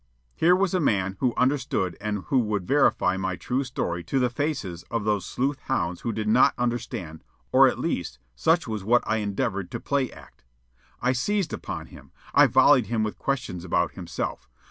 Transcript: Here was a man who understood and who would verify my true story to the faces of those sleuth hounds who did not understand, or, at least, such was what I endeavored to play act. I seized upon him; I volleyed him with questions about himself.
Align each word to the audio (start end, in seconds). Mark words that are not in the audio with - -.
Here 0.33 0.55
was 0.55 0.73
a 0.73 0.79
man 0.79 1.15
who 1.19 1.35
understood 1.37 1.95
and 2.01 2.23
who 2.29 2.39
would 2.39 2.67
verify 2.67 3.17
my 3.17 3.35
true 3.35 3.63
story 3.63 4.03
to 4.05 4.17
the 4.17 4.31
faces 4.31 4.81
of 4.89 5.03
those 5.03 5.27
sleuth 5.27 5.59
hounds 5.65 6.01
who 6.01 6.11
did 6.11 6.27
not 6.27 6.55
understand, 6.57 7.23
or, 7.51 7.67
at 7.67 7.77
least, 7.77 8.17
such 8.35 8.67
was 8.67 8.83
what 8.83 9.03
I 9.05 9.17
endeavored 9.17 9.69
to 9.69 9.79
play 9.79 10.11
act. 10.11 10.43
I 11.03 11.11
seized 11.11 11.53
upon 11.53 11.85
him; 11.85 12.11
I 12.33 12.47
volleyed 12.47 12.87
him 12.87 13.03
with 13.03 13.19
questions 13.19 13.63
about 13.63 13.91
himself. 13.91 14.49